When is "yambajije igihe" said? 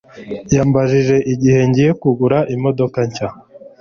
0.55-1.59